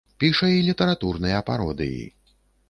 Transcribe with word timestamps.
Піша 0.21 0.47
і 0.53 0.63
літаратурныя 0.69 1.43
пародыі. 1.51 2.01